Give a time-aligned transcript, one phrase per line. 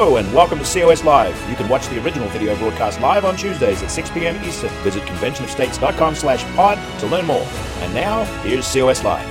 [0.00, 1.36] Hello and welcome to COS Live.
[1.50, 4.42] You can watch the original video broadcast live on Tuesdays at 6 p.m.
[4.46, 4.70] Eastern.
[4.82, 7.46] Visit conventionofstates.com slash pod to learn more.
[7.80, 9.28] And now, here's COS Live.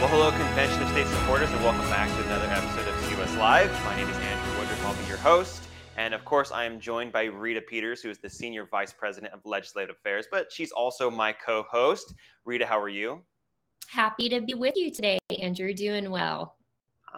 [0.00, 3.70] Well, hello, Convention of States supporters, and welcome back to another episode of COS Live.
[3.84, 4.84] My name is Andrew Woodruff.
[4.84, 5.62] I'll be your host.
[5.96, 9.32] And of course, I am joined by Rita Peters, who is the Senior Vice President
[9.32, 12.14] of Legislative Affairs, but she's also my co host.
[12.44, 13.22] Rita, how are you?
[13.86, 15.72] Happy to be with you today, Andrew.
[15.72, 16.57] Doing well.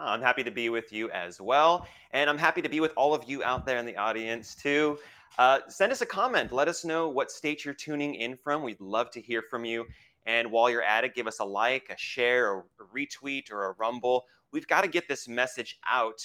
[0.01, 1.87] I'm happy to be with you as well.
[2.11, 4.97] And I'm happy to be with all of you out there in the audience too.
[5.37, 6.51] Uh, send us a comment.
[6.51, 8.63] Let us know what state you're tuning in from.
[8.63, 9.85] We'd love to hear from you.
[10.25, 13.73] And while you're at it, give us a like, a share, a retweet, or a
[13.73, 14.25] rumble.
[14.51, 16.19] We've got to get this message out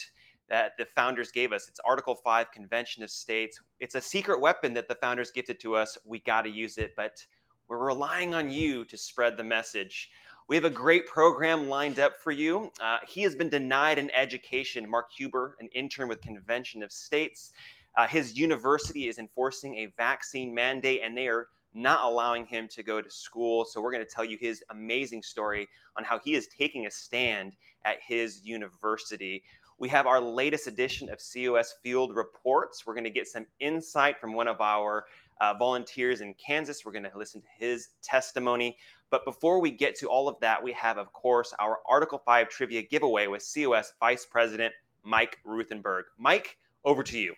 [0.49, 1.69] that the founders gave us.
[1.69, 3.61] It's Article 5 Convention of States.
[3.81, 5.97] It's a secret weapon that the founders gifted to us.
[6.05, 7.25] We got to use it, but
[7.69, 10.11] we're relying on you to spread the message.
[10.49, 12.71] We have a great program lined up for you.
[12.81, 14.89] Uh, he has been denied an education.
[14.89, 17.53] Mark Huber, an intern with Convention of States,
[17.97, 22.85] uh, his university is enforcing a vaccine mandate, and they are not allowing him to
[22.85, 23.65] go to school.
[23.65, 25.67] So we're going to tell you his amazing story
[25.97, 29.43] on how he is taking a stand at his university.
[29.79, 32.87] We have our latest edition of COS Field Reports.
[32.87, 35.07] We're going to get some insight from one of our
[35.41, 36.85] uh, volunteers in Kansas.
[36.85, 38.77] We're going to listen to his testimony.
[39.11, 42.49] But before we get to all of that, we have, of course, our Article 5
[42.49, 46.07] trivia giveaway with COS Vice President Mike Ruthenberg.
[46.19, 47.35] Mike, over to you.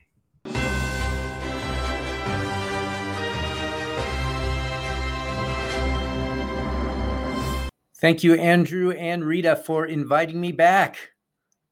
[8.01, 11.11] Thank you, Andrew and Rita, for inviting me back.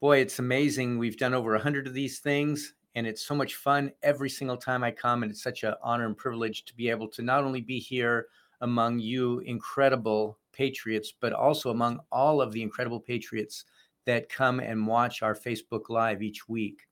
[0.01, 0.97] Boy, it's amazing.
[0.97, 4.83] We've done over 100 of these things, and it's so much fun every single time
[4.83, 5.21] I come.
[5.21, 8.25] And it's such an honor and privilege to be able to not only be here
[8.61, 13.65] among you incredible patriots, but also among all of the incredible patriots
[14.05, 16.87] that come and watch our Facebook Live each week.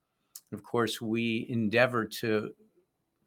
[0.54, 2.52] Of course, we endeavor to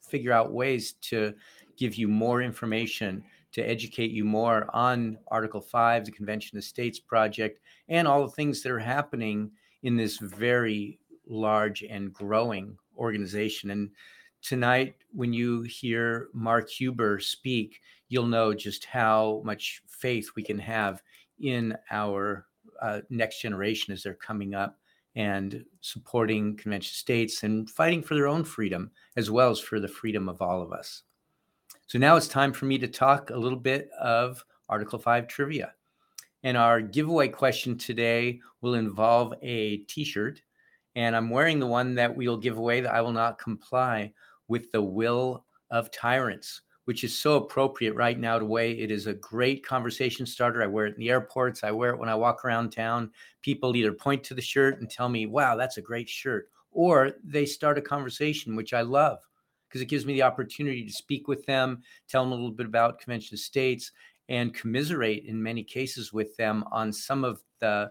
[0.01, 1.35] figure out ways to
[1.77, 7.01] give you more information, to educate you more on Article 5, the Convention of States
[7.01, 9.51] Project, and all the things that are happening
[9.83, 13.71] in this very large and growing organization.
[13.71, 13.91] And
[14.43, 20.59] tonight, when you hear Mark Huber speak, you'll know just how much faith we can
[20.59, 21.03] have
[21.41, 22.47] in our
[22.81, 24.79] uh, next generation as they're coming up
[25.17, 29.89] and supporting convention states and fighting for their own freedom as well as for the
[29.89, 31.03] freedom of all of us.
[31.87, 35.73] So now it's time for me to talk a little bit of Article 5 trivia.
[36.43, 40.43] And our giveaway question today will involve a t shirt.
[40.99, 44.13] And I'm wearing the one that we'll give away that I will not comply
[44.49, 49.07] with the will of tyrants, which is so appropriate right now to way it is
[49.07, 50.61] a great conversation starter.
[50.61, 53.13] I wear it in the airports, I wear it when I walk around town.
[53.43, 57.13] People either point to the shirt and tell me, wow, that's a great shirt, or
[57.23, 59.21] they start a conversation, which I love
[59.69, 62.67] because it gives me the opportunity to speak with them, tell them a little bit
[62.67, 63.93] about Convention of States,
[64.29, 67.89] and commiserate in many cases with them on some of the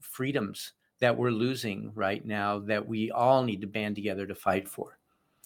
[0.00, 4.68] freedoms that we're losing right now that we all need to band together to fight
[4.68, 4.98] for.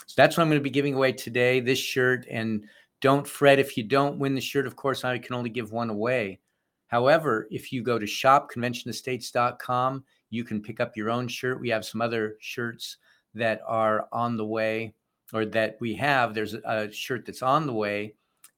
[0.06, 2.26] So that's what I'm going to be giving away today this shirt.
[2.30, 2.64] And
[3.00, 4.66] don't fret if you don't win the shirt.
[4.66, 6.41] Of course, I can only give one away.
[6.86, 11.60] However, if you go to shopconventionofstates.com, you can pick up your own shirt.
[11.60, 12.98] We have some other shirts
[13.34, 14.94] that are on the way
[15.32, 16.34] or that we have.
[16.34, 18.14] There's a shirt that's on the way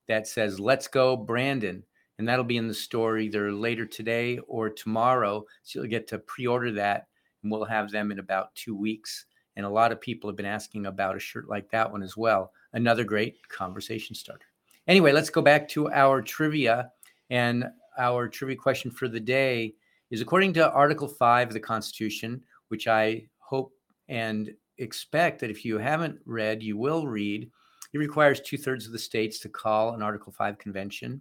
[0.09, 1.85] that says, Let's go, Brandon.
[2.19, 5.45] And that'll be in the store either later today or tomorrow.
[5.63, 7.09] So you'll get to pre order that,
[7.43, 9.27] and we'll have them in about two weeks.
[9.57, 12.17] And a lot of people have been asking about a shirt like that one as
[12.17, 12.53] well.
[12.73, 14.47] Another great conversation starter.
[14.87, 16.91] Anyway, let's go back to our trivia.
[17.31, 17.65] And
[17.99, 19.75] our trivia question for the day
[20.11, 23.73] is according to Article 5 of the Constitution, which I hope
[24.09, 27.51] and expect that if you haven't read, you will read.
[27.93, 31.21] It requires two thirds of the states to call an Article 5 convention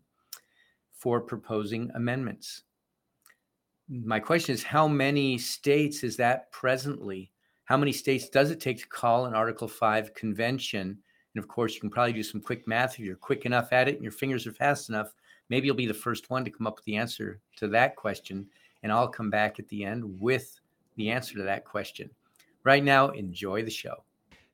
[1.04, 2.64] for proposing amendments.
[3.90, 7.30] My question is how many states is that presently?
[7.66, 10.98] How many states does it take to call an Article 5 convention?
[11.36, 13.90] And of course, you can probably do some quick math if you're quick enough at
[13.90, 15.14] it and your fingers are fast enough.
[15.50, 18.48] Maybe you'll be the first one to come up with the answer to that question.
[18.82, 20.58] And I'll come back at the end with
[20.96, 22.10] the answer to that question.
[22.64, 24.06] Right now, enjoy the show.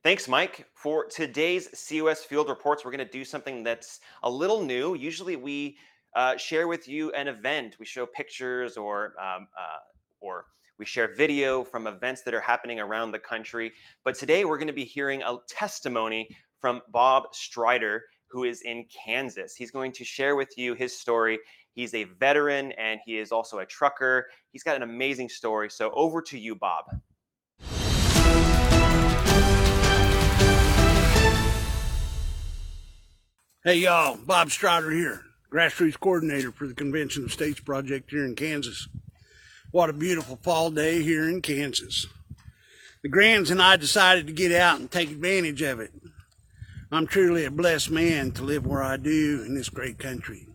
[0.02, 0.66] Thanks, Mike.
[0.72, 4.94] For today's COS Field Reports, we're going to do something that's a little new.
[4.94, 5.76] Usually, we
[6.14, 7.76] uh, share with you an event.
[7.78, 9.78] We show pictures or um, uh,
[10.20, 10.46] or
[10.78, 13.72] we share video from events that are happening around the country.
[14.04, 16.28] But today we're going to be hearing a testimony
[16.58, 19.54] from Bob Strider, who is in Kansas.
[19.54, 21.38] He's going to share with you his story.
[21.74, 24.28] He's a veteran and he is also a trucker.
[24.52, 25.70] He's got an amazing story.
[25.70, 26.84] So over to you, Bob.
[33.62, 38.36] Hey y'all, Bob Strider here grassroots coordinator for the Convention of States project here in
[38.36, 38.86] Kansas.
[39.72, 42.06] What a beautiful fall day here in Kansas.
[43.02, 45.90] The Grands and I decided to get out and take advantage of it.
[46.92, 50.46] I'm truly a blessed man to live where I do in this great country.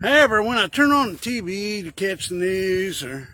[0.00, 3.28] However, when I turn on the TV to catch the news, or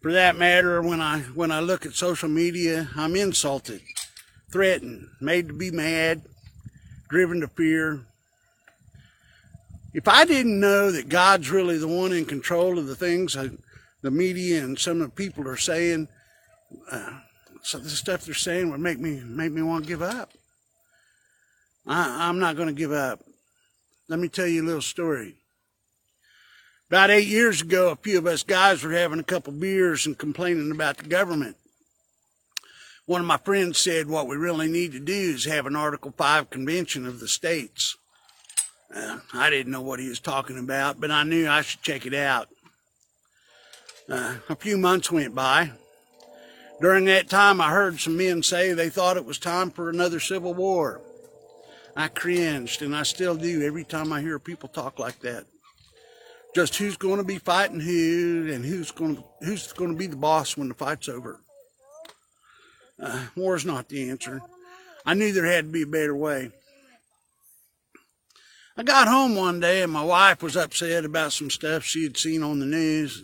[0.00, 3.82] for that matter, when I when I look at social media, I'm insulted,
[4.50, 6.22] threatened, made to be mad,
[7.08, 8.06] driven to fear.
[9.92, 13.50] If I didn't know that God's really the one in control of the things that
[14.02, 16.08] the media and some of the people are saying,
[16.90, 17.20] uh,
[17.62, 20.32] so the stuff they're saying would make me make me want to give up.
[21.86, 23.20] I, I'm not going to give up.
[24.08, 25.34] Let me tell you a little story.
[26.88, 30.16] About eight years ago, a few of us guys were having a couple beers and
[30.16, 31.56] complaining about the government
[33.10, 36.14] one of my friends said what we really need to do is have an Article
[36.16, 37.96] 5 convention of the states.
[38.94, 42.06] Uh, I didn't know what he was talking about, but I knew I should check
[42.06, 42.48] it out.
[44.08, 45.70] Uh, a few months went by.
[46.80, 50.18] During that time, I heard some men say they thought it was time for another
[50.18, 51.00] civil war.
[51.94, 55.44] I cringed, and I still do every time I hear people talk like that.
[56.54, 60.06] Just who's going to be fighting who, and who's going to, who's going to be
[60.06, 61.40] the boss when the fight's over.
[63.00, 64.40] Uh, war's not the answer.
[65.06, 66.50] I knew there had to be a better way.
[68.80, 72.16] I got home one day and my wife was upset about some stuff she had
[72.16, 73.22] seen on the news.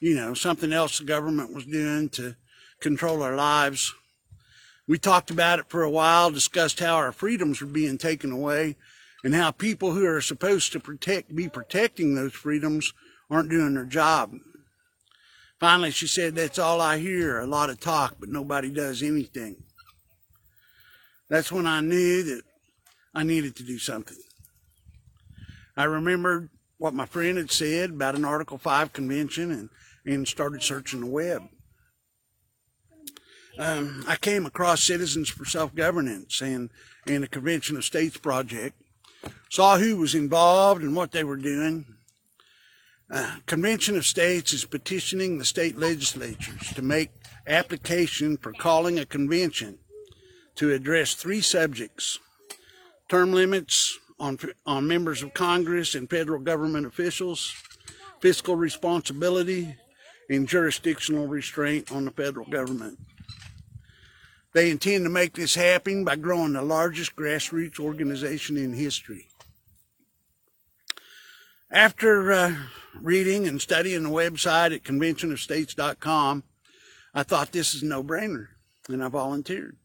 [0.00, 2.34] You know, something else the government was doing to
[2.80, 3.94] control our lives.
[4.88, 8.74] We talked about it for a while, discussed how our freedoms were being taken away
[9.22, 12.92] and how people who are supposed to protect, be protecting those freedoms
[13.30, 14.34] aren't doing their job.
[15.60, 19.62] Finally, she said, That's all I hear a lot of talk, but nobody does anything.
[21.28, 22.42] That's when I knew that
[23.14, 24.18] I needed to do something.
[25.80, 29.70] I remembered what my friend had said about an Article 5 convention and,
[30.04, 31.48] and started searching the web.
[33.58, 36.68] Um, I came across Citizens for Self Governance and,
[37.06, 38.76] and the Convention of States project,
[39.48, 41.86] saw who was involved and what they were doing,
[43.10, 47.10] uh, Convention of States is petitioning the state legislatures to make
[47.46, 49.78] application for calling a convention
[50.56, 52.18] to address three subjects
[53.08, 57.54] term limits on, on members of Congress and federal government officials,
[58.20, 59.74] fiscal responsibility,
[60.28, 62.98] and jurisdictional restraint on the federal government.
[64.52, 69.28] They intend to make this happen by growing the largest grassroots organization in history.
[71.70, 72.54] After uh,
[73.00, 76.44] reading and studying the website at conventionofstates.com,
[77.14, 78.48] I thought this is a no-brainer,
[78.88, 79.76] and I volunteered.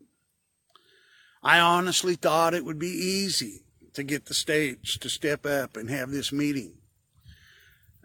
[1.43, 3.64] I honestly thought it would be easy
[3.95, 6.73] to get the states to step up and have this meeting.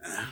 [0.04, 0.26] Uh,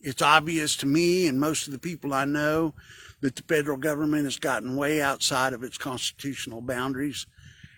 [0.00, 2.74] it's obvious to me and most of the people I know
[3.20, 7.26] that the federal government has gotten way outside of its constitutional boundaries,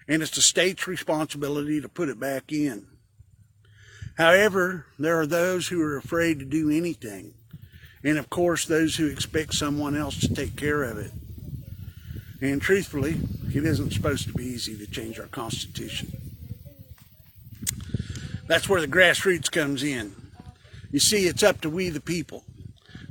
[0.08, 2.86] and it's the state's responsibility to put it back in.
[4.16, 7.34] However, there are those who are afraid to do anything.
[8.02, 11.12] And of course, those who expect someone else to take care of it.
[12.40, 13.20] And truthfully,
[13.54, 16.25] it isn't supposed to be easy to change our Constitution.
[18.46, 20.14] That's where the grassroots comes in.
[20.92, 22.44] You see, it's up to we the people.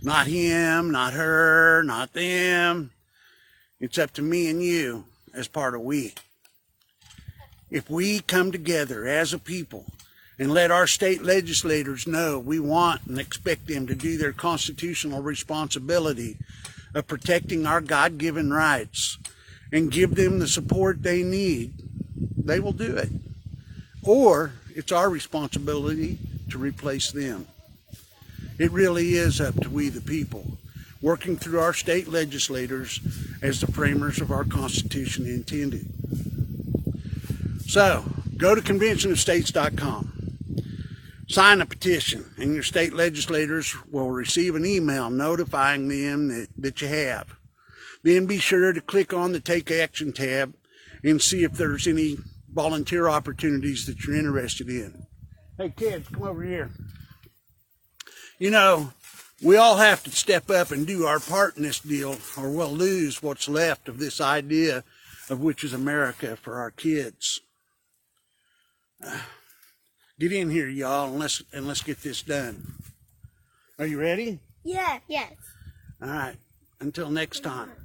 [0.01, 2.91] Not him, not her, not them.
[3.79, 6.13] It's up to me and you as part of we.
[7.69, 9.85] If we come together as a people
[10.39, 15.21] and let our state legislators know we want and expect them to do their constitutional
[15.21, 16.37] responsibility
[16.93, 19.17] of protecting our God given rights
[19.71, 21.73] and give them the support they need,
[22.37, 23.09] they will do it.
[24.03, 26.19] Or it's our responsibility
[26.51, 27.47] to replace them.
[28.59, 30.57] It really is up to we the people,
[31.01, 32.99] working through our state legislators
[33.41, 35.87] as the framers of our Constitution intended.
[37.67, 38.05] So,
[38.37, 40.15] go to conventionofstates.com
[41.27, 46.81] sign a petition, and your state legislators will receive an email notifying them that, that
[46.81, 47.35] you have.
[48.03, 50.53] Then be sure to click on the Take Action tab
[51.03, 52.17] and see if there's any
[52.55, 55.05] volunteer opportunities that you're interested in.
[55.57, 56.71] Hey, kids, come over here.
[58.39, 58.93] You know,
[59.43, 62.71] we all have to step up and do our part in this deal, or we'll
[62.71, 64.83] lose what's left of this idea
[65.29, 67.41] of which is America for our kids.
[69.05, 69.19] Uh,
[70.17, 72.75] Get in here, y'all, and let's and let's get this done.
[73.77, 74.39] Are you ready?
[74.63, 74.99] Yeah.
[75.09, 75.33] Yes.
[76.01, 76.37] All right.
[76.79, 77.84] Until next time.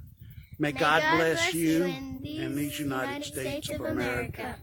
[0.61, 4.41] May, May God, God, bless, bless you and these United, United States, States, of America.
[4.41, 4.55] America.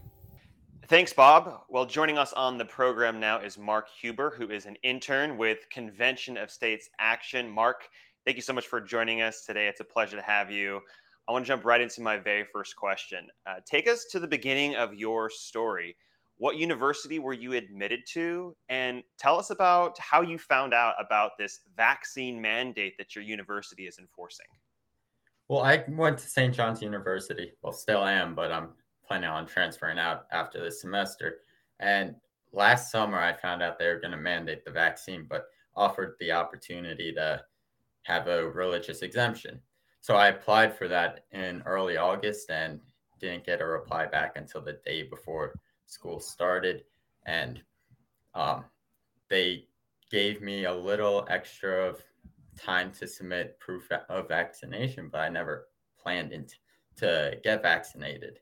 [0.87, 1.63] Thanks, Bob.
[1.67, 5.69] Well, joining us on the program now is Mark Huber, who is an intern with
[5.69, 7.49] Convention of States Action.
[7.49, 7.89] Mark,
[8.23, 9.67] thank you so much for joining us today.
[9.67, 10.79] It's a pleasure to have you.
[11.27, 13.27] I want to jump right into my very first question.
[13.45, 15.97] Uh, take us to the beginning of your story.
[16.37, 18.55] What university were you admitted to?
[18.69, 23.85] And tell us about how you found out about this vaccine mandate that your university
[23.85, 24.47] is enforcing.
[25.49, 26.53] Well, I went to St.
[26.53, 27.53] John's University.
[27.63, 28.69] Well, still am, but I'm
[29.05, 31.39] planning on transferring out after this semester.
[31.79, 32.13] And
[32.53, 36.31] last summer, I found out they were going to mandate the vaccine, but offered the
[36.31, 37.41] opportunity to
[38.03, 39.59] have a religious exemption.
[40.01, 42.79] So I applied for that in early August and
[43.19, 46.83] didn't get a reply back until the day before school started.
[47.25, 47.59] And
[48.35, 48.65] um,
[49.29, 49.65] they
[50.11, 52.03] gave me a little extra of
[52.59, 55.67] time to submit proof of vaccination, but I never
[56.01, 56.47] planned in
[56.97, 58.39] to get vaccinated.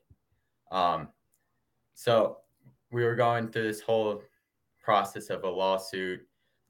[0.70, 1.08] Um,
[1.94, 2.38] so
[2.90, 4.22] we were going through this whole
[4.82, 6.20] process of a lawsuit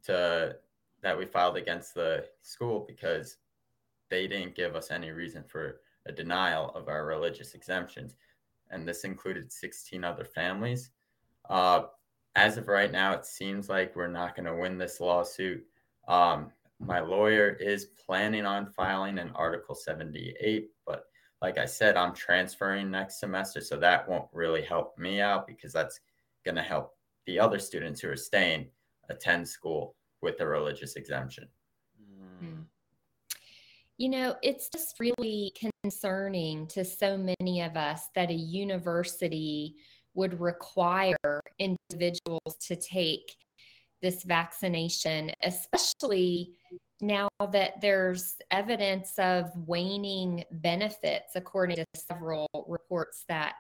[0.05, 0.57] to
[1.03, 3.37] that we filed against the school because
[4.09, 8.17] they didn't give us any reason for a denial of our religious exemptions.
[8.71, 10.91] And this included 16 other families.
[11.49, 11.85] Uh,
[12.35, 15.65] as of right now, it seems like we're not going to win this lawsuit.
[16.09, 21.05] Um, my lawyer is planning on filing an Article 78, but
[21.43, 25.73] like I said, I'm transferring next semester, so that won't really help me out because
[25.73, 26.01] that's
[26.45, 26.93] going to help
[27.27, 28.69] the other students who are staying
[29.09, 31.49] attend school with a religious exemption.
[32.43, 32.65] Mm.
[33.99, 39.77] You know, it's just really concerning to so many of us that a university
[40.15, 43.37] would require individuals to take
[44.03, 46.55] this vaccination, especially
[47.01, 53.55] now that there's evidence of waning benefits, according to several reports that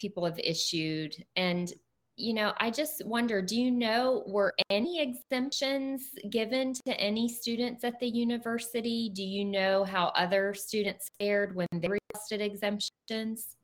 [0.00, 1.14] people have issued.
[1.36, 1.72] And,
[2.16, 7.84] you know, I just wonder do you know, were any exemptions given to any students
[7.84, 9.10] at the university?
[9.12, 13.56] Do you know how other students fared when they requested exemptions?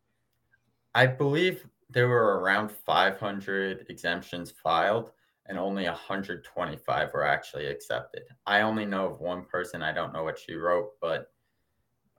[0.95, 5.13] I believe there were around 500 exemptions filed
[5.47, 8.23] and only 125 were actually accepted.
[8.47, 9.83] I only know of one person.
[9.83, 11.33] I don't know what she wrote, but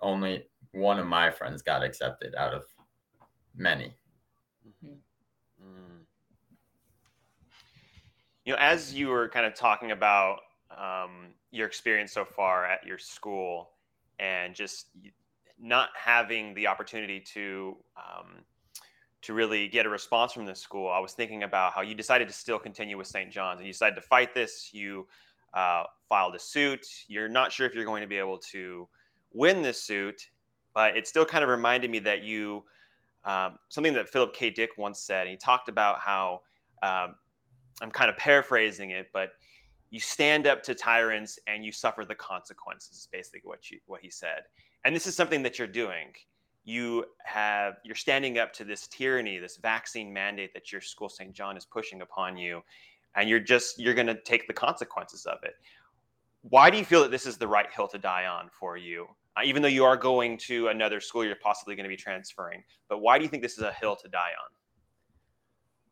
[0.01, 2.65] only one of my friends got accepted out of
[3.55, 3.93] many.
[4.67, 4.95] Mm-hmm.
[5.65, 5.99] Mm.
[8.45, 10.39] You know, as you were kind of talking about
[10.77, 13.71] um, your experience so far at your school
[14.19, 14.87] and just
[15.59, 18.43] not having the opportunity to um,
[19.23, 22.27] to really get a response from this school, I was thinking about how you decided
[22.27, 23.31] to still continue with St.
[23.31, 24.69] John's and you decided to fight this.
[24.73, 25.07] You
[25.53, 26.85] uh, filed a suit.
[27.07, 28.87] You're not sure if you're going to be able to
[29.31, 30.29] win this suit,
[30.73, 32.63] but it still kind of reminded me that you,
[33.23, 34.49] um, something that Philip K.
[34.49, 36.41] Dick once said, he talked about how,
[36.81, 37.15] um,
[37.81, 39.29] I'm kind of paraphrasing it, but
[39.89, 44.09] you stand up to tyrants and you suffer the consequences, basically what you, what he
[44.09, 44.41] said.
[44.83, 46.07] And this is something that you're doing
[46.65, 51.33] you have you're standing up to this tyranny this vaccine mandate that your school st
[51.33, 52.61] john is pushing upon you
[53.15, 55.55] and you're just you're going to take the consequences of it.
[56.41, 59.07] Why do you feel that this is the right hill to die on for you?
[59.37, 62.63] Uh, even though you are going to another school you're possibly going to be transferring
[62.87, 64.51] but why do you think this is a hill to die on?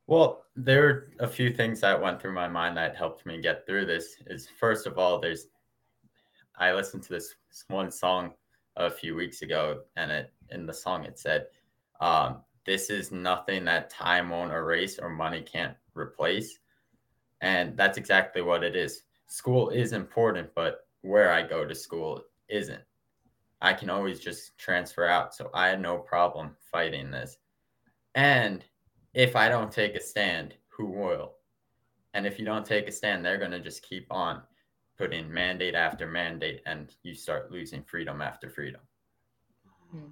[0.08, 3.66] Well there are a few things that went through my mind that helped me get
[3.66, 5.48] through this is first of all there's
[6.58, 7.34] i listened to this
[7.70, 8.34] one song
[8.78, 11.48] a few weeks ago and it in the song it said,
[12.00, 16.60] um, "This is nothing that time won't erase or money can't replace,"
[17.42, 19.04] and that's exactly what it is.
[19.28, 22.84] School is important, but where I go to school isn't.
[23.62, 27.38] I can always just transfer out, so I had no problem fighting this.
[28.16, 28.66] And
[29.14, 31.36] if I don't take a stand, who will?
[32.14, 34.42] And if you don't take a stand, they're going to just keep on
[35.02, 38.82] putting mandate after mandate, and you start losing freedom after freedom.
[39.96, 40.12] Mm-hmm.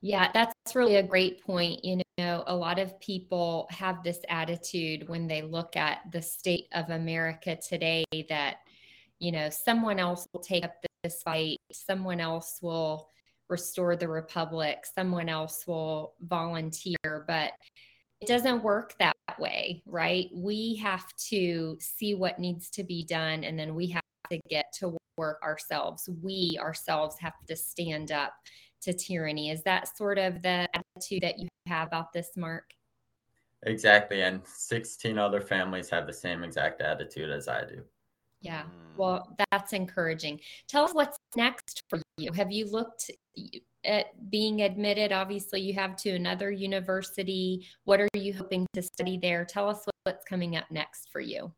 [0.00, 1.84] Yeah, that's really a great point.
[1.84, 6.68] You know, a lot of people have this attitude when they look at the state
[6.72, 8.58] of America today that,
[9.18, 13.08] you know, someone else will take up this fight, someone else will
[13.48, 17.50] restore the republic, someone else will volunteer, but
[18.20, 20.28] it doesn't work that way, right?
[20.34, 24.72] We have to see what needs to be done and then we have to get
[24.80, 26.08] to work ourselves.
[26.22, 28.32] We ourselves have to stand up
[28.82, 29.50] to tyranny.
[29.50, 32.70] Is that sort of the attitude that you have about this, Mark?
[33.64, 34.22] Exactly.
[34.22, 37.82] And 16 other families have the same exact attitude as I do.
[38.40, 38.62] Yeah.
[38.62, 38.96] Mm.
[38.96, 40.40] Well, that's encouraging.
[40.68, 42.32] Tell us what's next for you.
[42.32, 43.10] Have you looked
[43.88, 45.10] at being admitted?
[45.10, 47.66] Obviously, you have to another university.
[47.84, 49.44] What are you hoping to study there?
[49.44, 51.52] Tell us what's coming up next for you.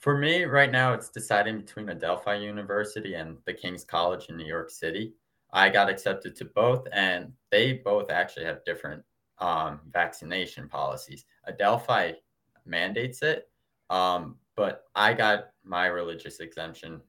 [0.00, 4.46] For me, right now, it's deciding between Adelphi University and the King's College in New
[4.46, 5.14] York City.
[5.52, 9.02] I got accepted to both, and they both actually have different
[9.38, 11.24] um, vaccination policies.
[11.48, 12.14] Adelphi
[12.64, 13.48] mandates it,
[13.90, 17.00] um, but I got my religious exemption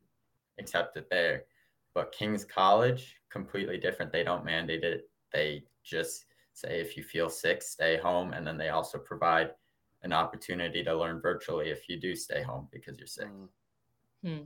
[0.59, 1.43] accepted there.
[1.97, 4.11] But King's College, completely different.
[4.11, 5.09] They don't mandate it.
[5.33, 8.33] They just say if you feel sick, stay home.
[8.33, 9.49] And then they also provide
[10.03, 13.29] an opportunity to learn virtually if you do stay home because you're sick.
[14.23, 14.41] Hmm.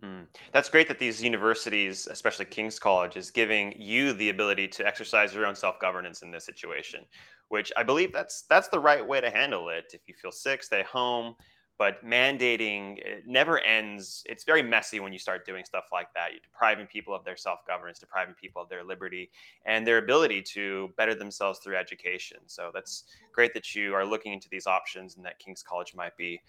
[0.00, 0.26] Mm.
[0.52, 5.34] That's great that these universities, especially King's College, is giving you the ability to exercise
[5.34, 7.00] your own self-governance in this situation,
[7.48, 9.86] which I believe that's that's the right way to handle it.
[9.92, 11.34] If you feel sick, stay home.
[11.78, 14.22] But mandating never ends.
[14.26, 16.32] It's very messy when you start doing stuff like that.
[16.32, 19.30] You're depriving people of their self-governance, depriving people of their liberty
[19.66, 22.38] and their ability to better themselves through education.
[22.46, 26.16] So that's great that you are looking into these options and that King's College might
[26.16, 26.40] be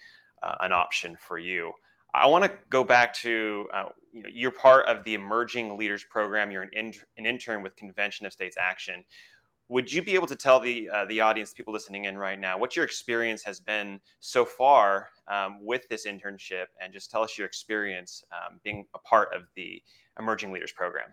[0.43, 1.73] uh, an option for you.
[2.13, 6.03] I want to go back to uh, you know, you're part of the Emerging Leaders
[6.09, 6.49] Program.
[6.51, 9.03] You're an, in, an intern with Convention of States Action.
[9.69, 12.57] Would you be able to tell the uh, the audience, people listening in right now,
[12.57, 17.37] what your experience has been so far um, with this internship, and just tell us
[17.37, 19.81] your experience um, being a part of the
[20.17, 21.09] Emerging Leaders Program?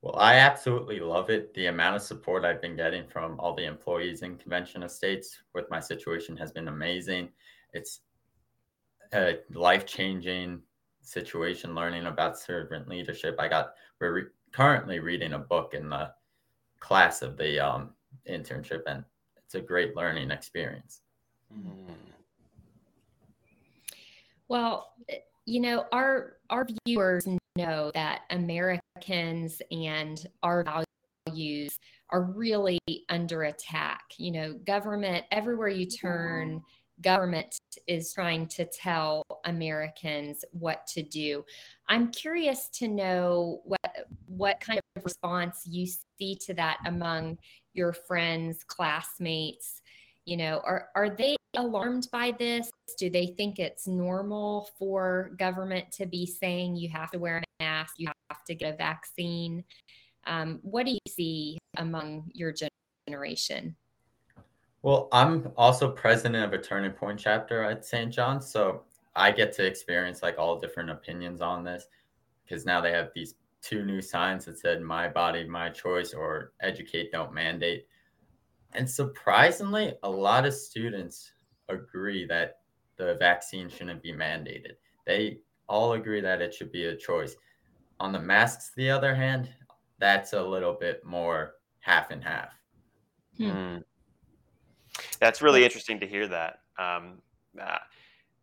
[0.00, 1.54] Well, I absolutely love it.
[1.54, 5.38] The amount of support I've been getting from all the employees in Convention of States
[5.54, 7.28] with my situation has been amazing.
[7.72, 8.00] It's
[9.14, 10.60] a life changing
[11.02, 13.36] situation learning about servant leadership.
[13.38, 16.10] I got, we're re- currently reading a book in the
[16.82, 17.90] class of the um,
[18.28, 19.04] internship, and
[19.36, 21.00] it's a great learning experience.
[21.56, 21.94] Mm.
[24.48, 24.92] Well,
[25.46, 30.64] you know, our our viewers know that Americans and our
[31.28, 31.78] values
[32.10, 34.02] are really under attack.
[34.18, 36.62] You know, government everywhere you turn
[37.00, 41.44] government is trying to tell Americans what to do.
[41.88, 45.86] I'm curious to know what what kind of response you
[46.18, 47.38] see to that among
[47.74, 49.80] your friends, classmates.
[50.24, 52.70] You know, are are they alarmed by this?
[52.98, 57.62] Do they think it's normal for government to be saying you have to wear a
[57.62, 59.64] mask, you have to get a vaccine?
[60.26, 62.54] Um, what do you see among your
[63.08, 63.76] generation?
[64.82, 68.12] Well, I'm also president of a Turning Point chapter at St.
[68.12, 68.82] John's, so
[69.14, 71.86] I get to experience like all different opinions on this
[72.44, 76.52] because now they have these two new signs that said "My body, my choice" or
[76.60, 77.86] "Educate, don't mandate."
[78.74, 81.32] And surprisingly, a lot of students
[81.68, 82.60] agree that
[82.96, 84.74] the vaccine shouldn't be mandated.
[85.06, 87.36] They all agree that it should be a choice.
[88.00, 89.48] On the masks, the other hand,
[89.98, 92.52] that's a little bit more half and half.
[93.36, 93.44] Hmm.
[93.44, 93.84] Mm.
[95.22, 96.58] That's really interesting to hear that.
[96.76, 97.22] Um,
[97.56, 97.76] uh,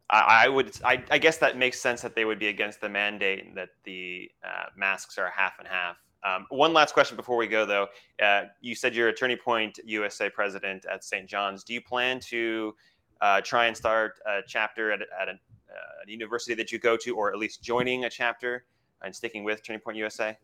[0.10, 2.88] I, I, would, I, I, guess that makes sense that they would be against the
[2.88, 5.98] mandate and that the uh, masks are half and half.
[6.26, 7.88] Um, one last question before we go, though.
[8.24, 11.28] Uh, you said you're a Turning Point USA president at St.
[11.28, 11.66] John's.
[11.66, 12.74] Do you plan to
[13.20, 16.96] uh, try and start a chapter at, at a, uh, a university that you go
[16.96, 18.64] to, or at least joining a chapter
[19.04, 20.38] and sticking with Turning Point USA?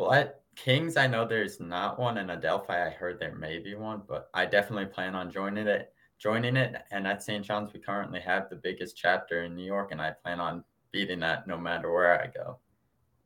[0.00, 3.74] Well, at Kings, I know there's not one, and Adelphi, I heard there may be
[3.74, 5.92] one, but I definitely plan on joining it.
[6.18, 7.44] Joining it, and at St.
[7.44, 11.20] John's, we currently have the biggest chapter in New York, and I plan on beating
[11.20, 12.58] that no matter where I go.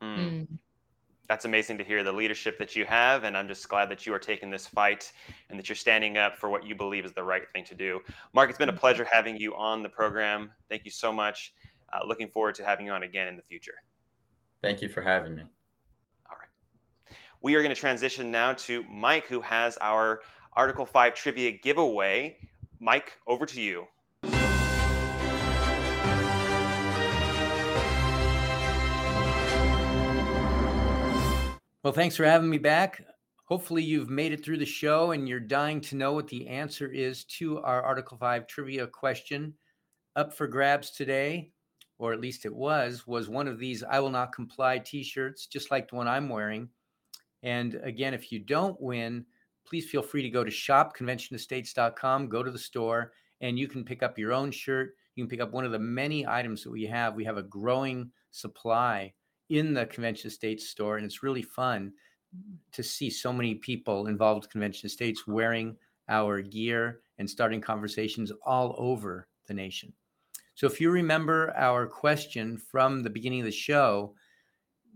[0.03, 0.19] Mm.
[0.19, 0.49] Mm.
[1.29, 4.13] That's amazing to hear the leadership that you have, and I'm just glad that you
[4.13, 5.13] are taking this fight
[5.51, 8.01] and that you're standing up for what you believe is the right thing to do.
[8.33, 10.51] Mark, it's been a pleasure having you on the program.
[10.69, 11.55] Thank you so much.
[11.93, 13.77] Uh, looking forward to having you on again in the future.
[14.61, 15.45] Thank you for having me.
[17.45, 20.23] We are going to transition now to Mike, who has our
[20.55, 22.39] Article 5 trivia giveaway.
[22.81, 23.87] Mike, over to you.
[31.83, 33.05] Well, thanks for having me back.
[33.45, 36.87] Hopefully, you've made it through the show and you're dying to know what the answer
[36.91, 39.53] is to our Article 5 trivia question.
[40.17, 41.53] Up for grabs today,
[41.99, 45.47] or at least it was, was one of these I Will Not Comply t shirts,
[45.47, 46.71] just like the one I'm wearing.
[47.45, 49.25] And again, if you don't win,
[49.67, 54.03] please feel free to go to shopconventionofstates.com, go to the store, and you can pick
[54.03, 54.95] up your own shirt.
[55.15, 57.15] You can pick up one of the many items that we have.
[57.15, 59.13] We have a growing supply
[59.51, 61.93] in the Convention of States store, and it's really fun
[62.73, 65.77] to see so many people involved with Convention of States wearing
[66.09, 69.93] our gear and starting conversations all over the nation.
[70.55, 74.15] So, if you remember our question from the beginning of the show,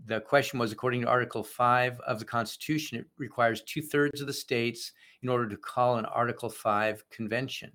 [0.07, 4.27] the question was according to Article 5 of the Constitution, it requires two thirds of
[4.27, 7.73] the states in order to call an Article 5 convention.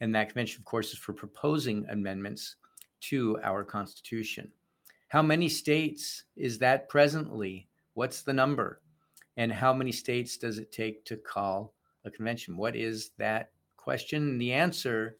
[0.00, 2.56] And that convention, of course, is for proposing amendments
[3.02, 4.50] to our Constitution.
[5.08, 7.68] How many states is that presently?
[7.94, 8.82] What's the number?
[9.36, 11.74] And how many states does it take to call
[12.04, 12.56] a convention?
[12.56, 14.30] What is that question?
[14.30, 15.16] And the answer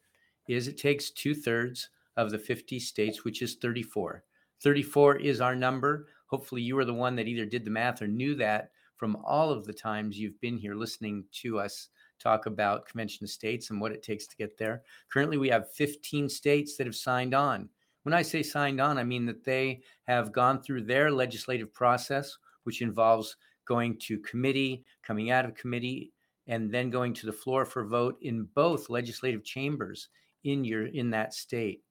[0.48, 4.24] is it takes two thirds of the 50 states, which is 34.
[4.62, 6.08] 34 is our number.
[6.26, 9.50] Hopefully, you are the one that either did the math or knew that from all
[9.50, 11.88] of the times you've been here listening to us
[12.18, 14.82] talk about convention states and what it takes to get there.
[15.12, 17.68] Currently, we have 15 states that have signed on.
[18.04, 22.36] When I say signed on, I mean that they have gone through their legislative process,
[22.64, 26.12] which involves going to committee, coming out of committee,
[26.46, 30.08] and then going to the floor for vote in both legislative chambers
[30.44, 31.82] in your in that state.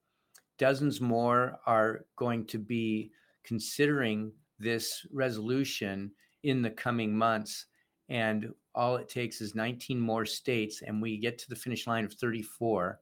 [0.58, 3.12] Dozens more are going to be
[3.44, 6.12] considering this resolution
[6.44, 7.66] in the coming months.
[8.10, 12.06] And all it takes is 19 more states, and we get to the finish line
[12.06, 13.00] of 34.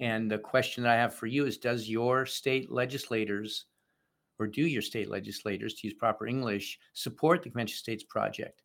[0.00, 3.66] And the question that I have for you is Does your state legislators,
[4.38, 8.62] or do your state legislators, to use proper English, support the Convention States project?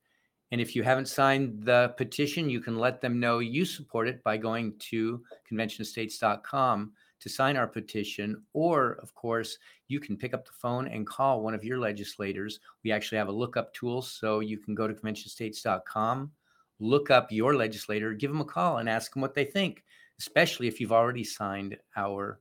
[0.51, 4.23] And if you haven't signed the petition, you can let them know you support it
[4.23, 8.43] by going to conventionofstates.com to sign our petition.
[8.53, 12.59] Or, of course, you can pick up the phone and call one of your legislators.
[12.83, 16.31] We actually have a lookup tool, so you can go to conventionstates.com,
[16.79, 19.83] look up your legislator, give them a call, and ask them what they think,
[20.19, 22.39] especially if you've already signed our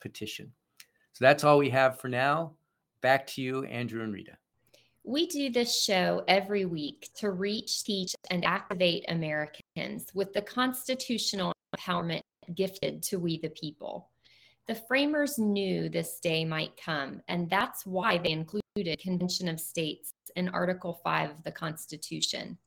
[0.00, 0.52] petition.
[1.12, 2.52] So that's all we have for now.
[3.00, 4.36] Back to you, Andrew and Rita.
[5.04, 11.52] We do this show every week to reach, teach, and activate Americans with the constitutional
[11.74, 12.20] empowerment
[12.54, 14.10] gifted to we the people.
[14.68, 20.12] The framers knew this day might come, and that's why they included Convention of States
[20.36, 22.58] in Article 5 of the Constitution.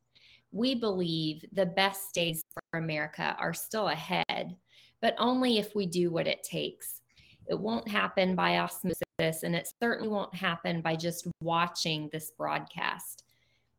[0.52, 4.56] We believe the best days for America are still ahead,
[5.00, 7.02] but only if we do what it takes.
[7.48, 13.26] It won't happen by osmosis, and it certainly won't happen by just watching this broadcast.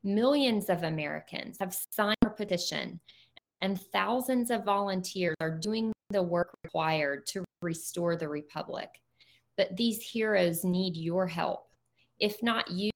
[0.05, 3.01] Millions of Americans have signed our petition,
[3.63, 8.89] and thousands of volunteers are doing the work required to restore the republic.
[9.57, 11.67] But these heroes need your help.
[12.19, 12.91] If not you,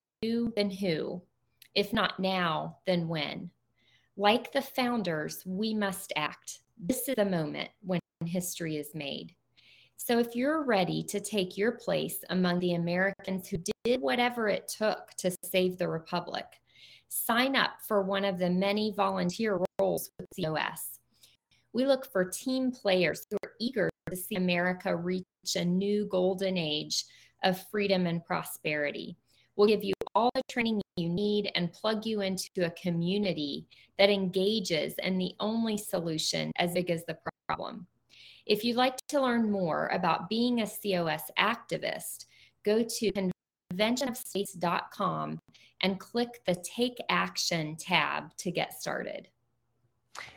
[0.55, 1.21] then who?
[1.75, 3.51] If not now, then when?
[4.15, 6.61] Like the founders, we must act.
[6.79, 9.35] This is the moment when history is made.
[9.95, 14.67] So if you're ready to take your place among the Americans who did whatever it
[14.67, 16.45] took to save the Republic,
[17.09, 20.99] sign up for one of the many volunteer roles with COS.
[21.73, 25.25] We look for team players who are eager to see America reach
[25.55, 27.05] a new golden age
[27.43, 29.17] of freedom and prosperity.
[29.55, 34.09] We'll give you all the training you need and plug you into a community that
[34.09, 37.87] engages and the only solution as big as the problem.
[38.45, 42.25] If you'd like to learn more about being a COS activist,
[42.63, 43.11] go to
[43.73, 45.39] conventionofstates.com
[45.81, 49.27] and click the Take Action tab to get started.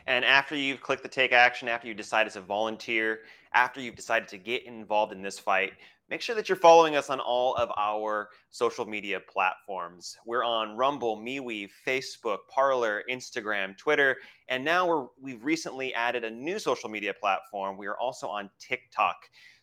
[0.07, 3.21] And after you've clicked the take action, after you decide decided to volunteer,
[3.53, 5.73] after you've decided to get involved in this fight,
[6.11, 10.17] make sure that you're following us on all of our social media platforms.
[10.25, 14.17] We're on Rumble, MeWe, Facebook, Parler, Instagram, Twitter,
[14.49, 17.77] and now we're we've recently added a new social media platform.
[17.77, 19.15] We are also on TikTok.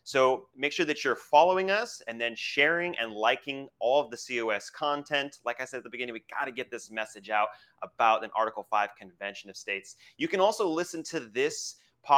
[0.03, 4.17] So make sure that you're following us and then sharing and liking all of the
[4.17, 5.37] COS content.
[5.45, 7.49] Like I said at the beginning, we got to get this message out
[7.83, 9.97] about an Article 5 Convention of States.
[10.17, 11.75] You can also listen to this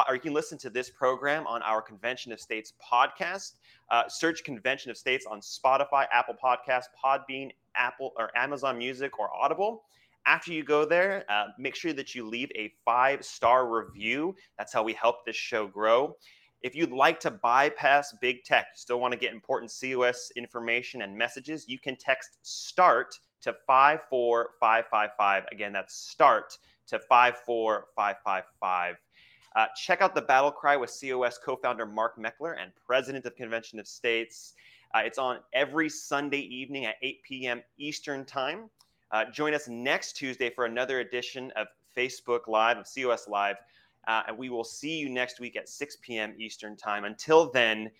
[0.08, 3.54] or you can listen to this program on our Convention of States podcast.
[3.90, 9.30] Uh, search Convention of States on Spotify, Apple Podcast, Podbean, Apple or Amazon Music or
[9.34, 9.84] Audible.
[10.26, 14.36] After you go there, uh, make sure that you leave a five star review.
[14.58, 16.16] That's how we help this show grow.
[16.62, 21.02] If you'd like to bypass big tech, you still want to get important COS information
[21.02, 25.46] and messages, you can text START to 54555.
[25.52, 28.96] Again, that's START to 54555.
[29.56, 33.36] Uh, check out the battle cry with COS co founder Mark Meckler and president of
[33.36, 34.54] Convention of States.
[34.94, 37.62] Uh, it's on every Sunday evening at 8 p.m.
[37.78, 38.70] Eastern Time.
[39.12, 43.58] Uh, join us next Tuesday for another edition of Facebook Live, of COS Live.
[44.08, 46.34] Uh, and we will see you next week at 6 p.m.
[46.38, 47.06] Eastern Time.
[47.06, 47.92] Until then,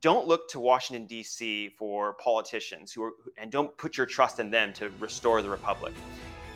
[0.00, 1.70] don't look to Washington, D.C.
[1.78, 5.92] for politicians who are, and don't put your trust in them to restore the republic.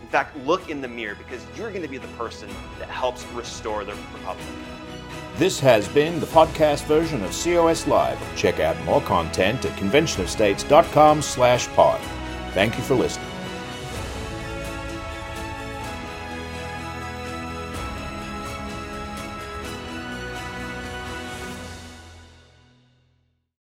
[0.06, 3.26] In fact, look in the mirror because you're going to be the person that helps
[3.32, 4.46] restore the republic.
[5.34, 8.36] This has been the podcast version of COS Live.
[8.36, 12.00] Check out more content at conventionofstates.com slash pod.
[12.52, 13.35] Thank you for listening.